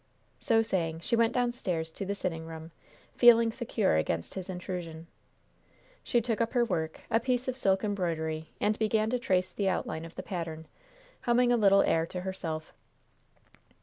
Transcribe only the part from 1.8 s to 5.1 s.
to the sitting room, feeling secure against his intrusion.